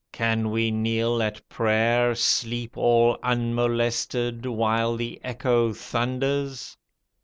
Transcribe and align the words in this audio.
Can 0.11 0.49
we 0.49 0.71
kneel 0.71 1.21
at 1.21 1.47
prayer, 1.47 2.15
sleep 2.15 2.75
all 2.75 3.19
unmolested, 3.21 4.47
While 4.47 4.95
the 4.95 5.21
echo 5.23 5.73
thunders? 5.73 6.75